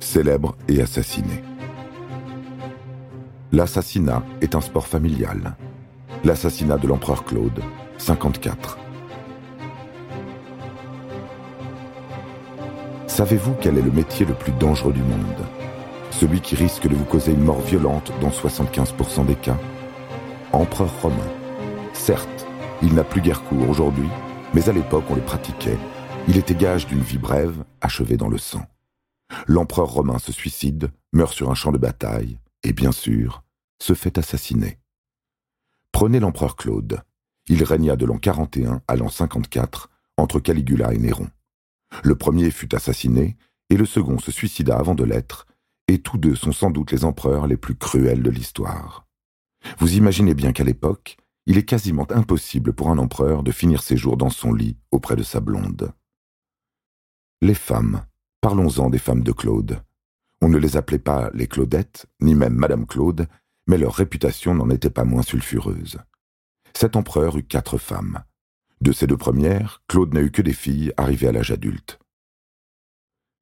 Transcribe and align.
célèbre 0.00 0.56
et 0.68 0.80
assassiné. 0.80 1.42
L'assassinat 3.52 4.22
est 4.40 4.54
un 4.54 4.60
sport 4.60 4.86
familial. 4.86 5.56
L'assassinat 6.24 6.78
de 6.78 6.86
l'empereur 6.86 7.24
Claude, 7.24 7.60
54. 7.98 8.78
Savez-vous 13.06 13.54
quel 13.60 13.76
est 13.76 13.82
le 13.82 13.90
métier 13.90 14.24
le 14.24 14.34
plus 14.34 14.52
dangereux 14.52 14.92
du 14.92 15.02
monde? 15.02 15.44
Celui 16.10 16.40
qui 16.40 16.54
risque 16.54 16.86
de 16.86 16.94
vous 16.94 17.04
causer 17.04 17.32
une 17.32 17.44
mort 17.44 17.60
violente 17.60 18.12
dans 18.20 18.30
75% 18.30 19.26
des 19.26 19.34
cas? 19.34 19.58
Empereur 20.52 20.90
romain. 21.02 21.16
Certes, 21.92 22.46
il 22.82 22.94
n'a 22.94 23.04
plus 23.04 23.20
guère 23.20 23.42
cours 23.42 23.68
aujourd'hui, 23.68 24.08
mais 24.54 24.68
à 24.68 24.72
l'époque 24.72 25.04
on 25.10 25.14
les 25.14 25.20
pratiquait. 25.20 25.78
Il 26.28 26.36
était 26.38 26.54
gage 26.54 26.86
d'une 26.86 27.02
vie 27.02 27.18
brève, 27.18 27.64
achevée 27.80 28.16
dans 28.16 28.28
le 28.28 28.38
sang. 28.38 28.62
L'empereur 29.46 29.88
romain 29.88 30.18
se 30.18 30.32
suicide, 30.32 30.90
meurt 31.12 31.32
sur 31.32 31.50
un 31.50 31.54
champ 31.54 31.72
de 31.72 31.78
bataille, 31.78 32.38
et 32.62 32.72
bien 32.72 32.92
sûr, 32.92 33.42
se 33.80 33.94
fait 33.94 34.18
assassiner. 34.18 34.78
Prenez 35.92 36.20
l'empereur 36.20 36.56
Claude. 36.56 37.02
Il 37.48 37.64
régna 37.64 37.96
de 37.96 38.06
l'an 38.06 38.18
41 38.18 38.82
à 38.86 38.96
l'an 38.96 39.08
54, 39.08 39.90
entre 40.16 40.40
Caligula 40.40 40.92
et 40.94 40.98
Néron. 40.98 41.28
Le 42.04 42.14
premier 42.14 42.50
fut 42.50 42.74
assassiné, 42.74 43.36
et 43.70 43.76
le 43.76 43.86
second 43.86 44.18
se 44.18 44.30
suicida 44.30 44.76
avant 44.76 44.94
de 44.94 45.04
l'être, 45.04 45.46
et 45.88 46.00
tous 46.00 46.18
deux 46.18 46.36
sont 46.36 46.52
sans 46.52 46.70
doute 46.70 46.92
les 46.92 47.04
empereurs 47.04 47.46
les 47.46 47.56
plus 47.56 47.74
cruels 47.74 48.22
de 48.22 48.30
l'histoire. 48.30 49.06
Vous 49.78 49.94
imaginez 49.94 50.34
bien 50.34 50.52
qu'à 50.52 50.64
l'époque, 50.64 51.16
il 51.46 51.58
est 51.58 51.64
quasiment 51.64 52.06
impossible 52.10 52.72
pour 52.72 52.90
un 52.90 52.98
empereur 52.98 53.42
de 53.42 53.50
finir 53.50 53.82
ses 53.82 53.96
jours 53.96 54.16
dans 54.16 54.30
son 54.30 54.52
lit 54.52 54.76
auprès 54.90 55.16
de 55.16 55.22
sa 55.22 55.40
blonde. 55.40 55.92
Les 57.40 57.54
femmes, 57.54 58.04
parlons-en 58.40 58.90
des 58.90 58.98
femmes 58.98 59.22
de 59.22 59.32
Claude. 59.32 59.82
On 60.40 60.48
ne 60.48 60.58
les 60.58 60.76
appelait 60.76 60.98
pas 60.98 61.30
les 61.34 61.46
Claudettes, 61.46 62.06
ni 62.20 62.34
même 62.34 62.54
Madame 62.54 62.86
Claude, 62.86 63.26
mais 63.66 63.78
leur 63.78 63.94
réputation 63.94 64.54
n'en 64.54 64.70
était 64.70 64.90
pas 64.90 65.04
moins 65.04 65.22
sulfureuse. 65.22 65.98
Cet 66.74 66.96
empereur 66.96 67.36
eut 67.36 67.42
quatre 67.42 67.78
femmes. 67.78 68.22
De 68.80 68.92
ces 68.92 69.06
deux 69.06 69.18
premières, 69.18 69.82
Claude 69.88 70.14
n'a 70.14 70.22
eu 70.22 70.30
que 70.30 70.42
des 70.42 70.54
filles 70.54 70.92
arrivées 70.96 71.28
à 71.28 71.32
l'âge 71.32 71.50
adulte. 71.50 71.98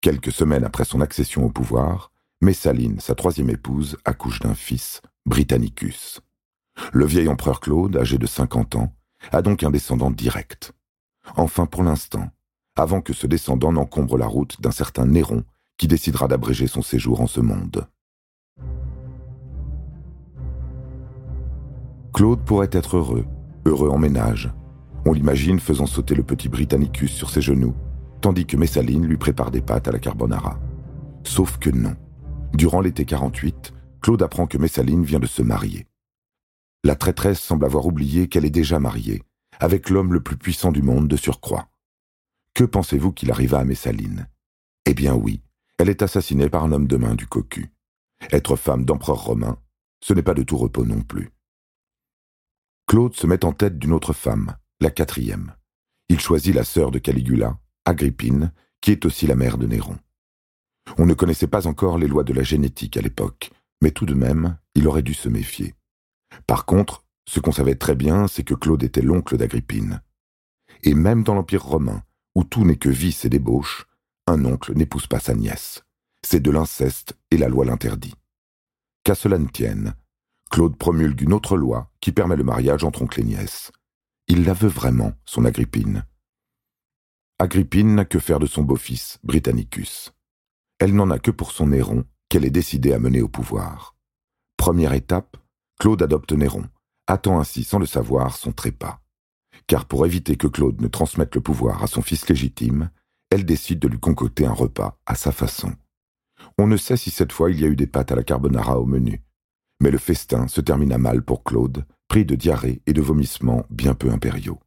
Quelques 0.00 0.32
semaines 0.32 0.64
après 0.64 0.84
son 0.84 1.00
accession 1.00 1.44
au 1.44 1.50
pouvoir, 1.50 2.12
Messaline, 2.40 3.00
sa 3.00 3.14
troisième 3.14 3.50
épouse, 3.50 3.98
accouche 4.04 4.40
d'un 4.40 4.54
fils, 4.54 5.02
Britannicus. 5.26 6.20
Le 6.92 7.06
vieil 7.06 7.28
empereur 7.28 7.60
Claude, 7.60 7.96
âgé 7.96 8.18
de 8.18 8.26
50 8.26 8.76
ans, 8.76 8.94
a 9.32 9.42
donc 9.42 9.62
un 9.62 9.70
descendant 9.70 10.10
direct. 10.10 10.72
Enfin 11.36 11.66
pour 11.66 11.82
l'instant, 11.82 12.30
avant 12.76 13.00
que 13.00 13.12
ce 13.12 13.26
descendant 13.26 13.72
n'encombre 13.72 14.18
la 14.18 14.26
route 14.26 14.60
d'un 14.60 14.70
certain 14.70 15.06
Néron 15.06 15.44
qui 15.78 15.88
décidera 15.88 16.28
d'abréger 16.28 16.66
son 16.66 16.82
séjour 16.82 17.20
en 17.20 17.26
ce 17.26 17.40
monde. 17.40 17.86
Claude 22.12 22.40
pourrait 22.44 22.70
être 22.72 22.96
heureux, 22.96 23.26
heureux 23.66 23.90
en 23.90 23.98
ménage. 23.98 24.50
On 25.04 25.12
l'imagine 25.12 25.60
faisant 25.60 25.86
sauter 25.86 26.14
le 26.14 26.22
petit 26.22 26.48
Britannicus 26.48 27.12
sur 27.12 27.28
ses 27.30 27.42
genoux, 27.42 27.74
tandis 28.22 28.46
que 28.46 28.56
Messaline 28.56 29.04
lui 29.04 29.18
prépare 29.18 29.50
des 29.50 29.60
pâtes 29.60 29.88
à 29.88 29.92
la 29.92 29.98
carbonara. 29.98 30.58
Sauf 31.24 31.58
que 31.58 31.70
non. 31.70 31.94
Durant 32.54 32.80
l'été 32.80 33.04
48, 33.04 33.74
Claude 34.00 34.22
apprend 34.22 34.46
que 34.46 34.56
Messaline 34.56 35.04
vient 35.04 35.18
de 35.18 35.26
se 35.26 35.42
marier. 35.42 35.86
La 36.84 36.94
traîtresse 36.94 37.40
semble 37.40 37.66
avoir 37.66 37.84
oublié 37.84 38.28
qu'elle 38.28 38.44
est 38.44 38.50
déjà 38.50 38.78
mariée, 38.78 39.22
avec 39.60 39.90
l'homme 39.90 40.12
le 40.12 40.22
plus 40.22 40.36
puissant 40.36 40.72
du 40.72 40.82
monde 40.82 41.08
de 41.08 41.16
surcroît. 41.16 41.68
Que 42.56 42.64
pensez-vous 42.64 43.12
qu'il 43.12 43.30
arriva 43.30 43.58
à 43.58 43.64
Messaline? 43.64 44.30
Eh 44.86 44.94
bien 44.94 45.14
oui, 45.14 45.42
elle 45.76 45.90
est 45.90 46.00
assassinée 46.00 46.48
par 46.48 46.64
un 46.64 46.72
homme 46.72 46.86
de 46.86 46.96
main 46.96 47.14
du 47.14 47.26
cocu. 47.26 47.70
Être 48.32 48.56
femme 48.56 48.86
d'empereur 48.86 49.22
romain, 49.22 49.58
ce 50.02 50.14
n'est 50.14 50.22
pas 50.22 50.32
de 50.32 50.42
tout 50.42 50.56
repos 50.56 50.86
non 50.86 51.02
plus. 51.02 51.32
Claude 52.86 53.14
se 53.14 53.26
met 53.26 53.44
en 53.44 53.52
tête 53.52 53.78
d'une 53.78 53.92
autre 53.92 54.14
femme, 54.14 54.56
la 54.80 54.90
quatrième. 54.90 55.54
Il 56.08 56.18
choisit 56.18 56.54
la 56.54 56.64
sœur 56.64 56.90
de 56.90 56.98
Caligula, 56.98 57.58
Agrippine, 57.84 58.54
qui 58.80 58.90
est 58.90 59.04
aussi 59.04 59.26
la 59.26 59.36
mère 59.36 59.58
de 59.58 59.66
Néron. 59.66 59.98
On 60.96 61.04
ne 61.04 61.12
connaissait 61.12 61.48
pas 61.48 61.66
encore 61.66 61.98
les 61.98 62.08
lois 62.08 62.24
de 62.24 62.32
la 62.32 62.42
génétique 62.42 62.96
à 62.96 63.02
l'époque, 63.02 63.50
mais 63.82 63.90
tout 63.90 64.06
de 64.06 64.14
même, 64.14 64.56
il 64.74 64.88
aurait 64.88 65.02
dû 65.02 65.12
se 65.12 65.28
méfier. 65.28 65.74
Par 66.46 66.64
contre, 66.64 67.04
ce 67.28 67.38
qu'on 67.38 67.52
savait 67.52 67.74
très 67.74 67.94
bien, 67.94 68.26
c'est 68.28 68.44
que 68.44 68.54
Claude 68.54 68.82
était 68.82 69.02
l'oncle 69.02 69.36
d'Agrippine. 69.36 70.00
Et 70.84 70.94
même 70.94 71.22
dans 71.22 71.34
l'Empire 71.34 71.62
romain, 71.62 72.02
où 72.36 72.44
tout 72.44 72.66
n'est 72.66 72.76
que 72.76 72.90
vice 72.90 73.24
et 73.24 73.30
débauche, 73.30 73.86
un 74.26 74.44
oncle 74.44 74.74
n'épouse 74.74 75.06
pas 75.06 75.20
sa 75.20 75.34
nièce. 75.34 75.82
C'est 76.22 76.40
de 76.40 76.50
l'inceste 76.50 77.16
et 77.30 77.38
la 77.38 77.48
loi 77.48 77.64
l'interdit. 77.64 78.14
Qu'à 79.04 79.14
cela 79.14 79.38
ne 79.38 79.48
tienne, 79.48 79.94
Claude 80.50 80.76
promulgue 80.76 81.22
une 81.22 81.32
autre 81.32 81.56
loi 81.56 81.90
qui 81.98 82.12
permet 82.12 82.36
le 82.36 82.44
mariage 82.44 82.84
entre 82.84 83.00
oncle 83.00 83.20
et 83.20 83.24
nièce. 83.24 83.72
Il 84.28 84.44
la 84.44 84.52
veut 84.52 84.68
vraiment, 84.68 85.14
son 85.24 85.46
Agrippine. 85.46 86.04
Agrippine 87.38 87.94
n'a 87.94 88.04
que 88.04 88.18
faire 88.18 88.38
de 88.38 88.46
son 88.46 88.62
beau-fils, 88.62 89.18
Britannicus. 89.24 90.12
Elle 90.78 90.94
n'en 90.94 91.10
a 91.10 91.18
que 91.18 91.30
pour 91.30 91.52
son 91.52 91.68
Néron, 91.68 92.04
qu'elle 92.28 92.44
est 92.44 92.50
décidée 92.50 92.92
à 92.92 92.98
mener 92.98 93.22
au 93.22 93.28
pouvoir. 93.28 93.96
Première 94.58 94.92
étape, 94.92 95.38
Claude 95.80 96.02
adopte 96.02 96.32
Néron, 96.32 96.68
attend 97.06 97.40
ainsi 97.40 97.64
sans 97.64 97.78
le 97.78 97.86
savoir 97.86 98.36
son 98.36 98.52
trépas. 98.52 99.00
Car 99.66 99.86
pour 99.86 100.06
éviter 100.06 100.36
que 100.36 100.46
Claude 100.46 100.80
ne 100.80 100.88
transmette 100.88 101.34
le 101.34 101.40
pouvoir 101.40 101.82
à 101.82 101.86
son 101.86 102.02
fils 102.02 102.28
légitime, 102.28 102.90
elle 103.30 103.44
décide 103.44 103.78
de 103.78 103.88
lui 103.88 103.98
concocter 103.98 104.46
un 104.46 104.52
repas 104.52 104.98
à 105.06 105.14
sa 105.14 105.32
façon. 105.32 105.72
On 106.58 106.66
ne 106.66 106.76
sait 106.76 106.96
si 106.96 107.10
cette 107.10 107.32
fois 107.32 107.50
il 107.50 107.60
y 107.60 107.64
a 107.64 107.68
eu 107.68 107.76
des 107.76 107.86
pâtes 107.86 108.12
à 108.12 108.16
la 108.16 108.22
carbonara 108.22 108.78
au 108.78 108.86
menu, 108.86 109.22
mais 109.80 109.90
le 109.90 109.98
festin 109.98 110.48
se 110.48 110.60
termina 110.60 110.98
mal 110.98 111.22
pour 111.22 111.44
Claude, 111.44 111.84
pris 112.08 112.24
de 112.24 112.34
diarrhée 112.34 112.82
et 112.86 112.92
de 112.92 113.02
vomissements 113.02 113.64
bien 113.68 113.94
peu 113.94 114.10
impériaux. 114.10 114.60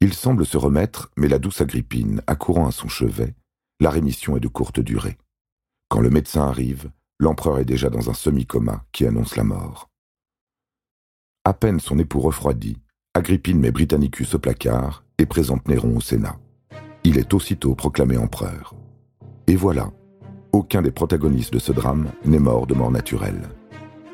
Il 0.00 0.14
semble 0.14 0.46
se 0.46 0.56
remettre, 0.56 1.10
mais 1.16 1.28
la 1.28 1.38
douce 1.38 1.60
Agrippine, 1.60 2.22
accourant 2.26 2.66
à 2.66 2.72
son 2.72 2.88
chevet, 2.88 3.34
la 3.80 3.90
rémission 3.90 4.36
est 4.36 4.40
de 4.40 4.48
courte 4.48 4.80
durée. 4.80 5.18
Quand 5.88 6.00
le 6.00 6.10
médecin 6.10 6.42
arrive, 6.42 6.90
l'empereur 7.18 7.58
est 7.58 7.64
déjà 7.64 7.90
dans 7.90 8.08
un 8.08 8.14
semi-coma 8.14 8.84
qui 8.92 9.06
annonce 9.06 9.36
la 9.36 9.44
mort. 9.44 9.90
À 11.44 11.54
peine 11.54 11.80
son 11.80 11.98
époux 11.98 12.20
refroidi, 12.20 12.76
Agrippine 13.12 13.58
met 13.58 13.72
Britannicus 13.72 14.36
au 14.36 14.38
placard 14.38 15.02
et 15.18 15.26
présente 15.26 15.66
Néron 15.66 15.96
au 15.96 16.00
Sénat. 16.00 16.36
Il 17.02 17.18
est 17.18 17.34
aussitôt 17.34 17.74
proclamé 17.74 18.16
empereur. 18.16 18.72
Et 19.48 19.56
voilà, 19.56 19.90
aucun 20.52 20.80
des 20.80 20.92
protagonistes 20.92 21.52
de 21.52 21.58
ce 21.58 21.72
drame 21.72 22.12
n'est 22.24 22.38
mort 22.38 22.68
de 22.68 22.74
mort 22.74 22.92
naturelle. 22.92 23.48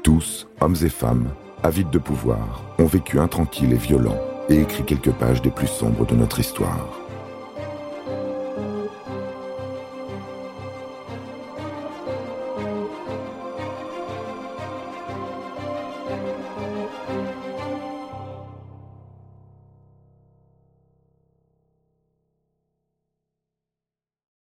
Tous, 0.03 0.49
hommes 0.63 0.77
et 0.83 0.89
femmes, 0.89 1.29
avides 1.63 1.91
de 1.91 1.99
pouvoir, 1.99 2.65
ont 2.79 2.87
vécu 2.87 3.19
intranquilles 3.19 3.75
et 3.75 3.77
violents 3.77 4.19
et 4.49 4.63
écrit 4.63 4.85
quelques 4.85 5.13
pages 5.13 5.43
des 5.43 5.51
plus 5.51 5.67
sombres 5.67 6.07
de 6.07 6.15
notre 6.15 6.41
histoire. 6.41 6.99